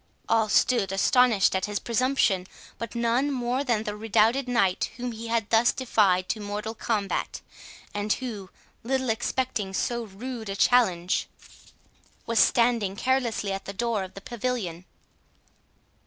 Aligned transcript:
All 0.27 0.49
stood 0.49 0.91
astonished 0.91 1.53
at 1.55 1.65
his 1.65 1.77
presumption, 1.77 2.47
but 2.79 2.95
none 2.95 3.29
more 3.29 3.63
than 3.63 3.83
the 3.83 3.95
redoubted 3.95 4.47
Knight 4.47 4.89
whom 4.97 5.11
he 5.11 5.27
had 5.27 5.51
thus 5.51 5.71
defied 5.71 6.27
to 6.29 6.39
mortal 6.39 6.73
combat, 6.73 7.39
and 7.93 8.11
who, 8.13 8.49
little 8.81 9.11
expecting 9.11 9.75
so 9.75 10.05
rude 10.05 10.49
a 10.49 10.55
challenge, 10.55 11.27
was 12.25 12.39
standing 12.39 12.95
carelessly 12.95 13.51
at 13.51 13.65
the 13.65 13.73
door 13.73 14.03
of 14.03 14.15
the 14.15 14.21
pavilion. 14.21 14.85